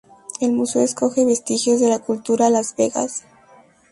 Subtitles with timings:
[0.39, 3.23] El museo acoge vestigios de la cultura Las Vegas.